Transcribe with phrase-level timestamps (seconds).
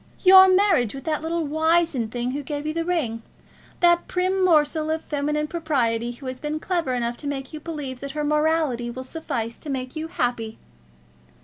[0.23, 3.21] "Your marriage with that little wizened thing who gave you the ring
[3.81, 7.99] that prim morsel of feminine propriety who has been clever enough to make you believe
[7.99, 10.57] that her morality would suffice to make you happy."